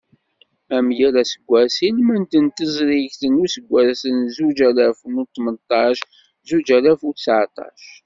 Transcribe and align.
Am 0.77 0.87
yal 0.99 1.15
aseggas, 1.21 1.75
i 1.87 1.89
lmend 1.97 2.31
n 2.43 2.47
teẓrigt 2.57 3.21
n 3.27 3.41
useggas 3.43 4.01
n 4.17 4.17
zuǧ 4.35 4.57
alaf 4.69 4.97
u 5.21 5.23
tmenṭac, 5.33 5.99
zuǧ 6.49 6.67
alaf 6.77 6.99
u 7.09 7.11
tteɛṭac. 7.13 7.79